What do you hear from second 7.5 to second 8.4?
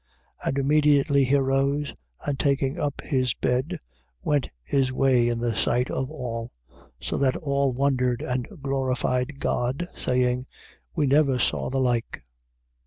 wondered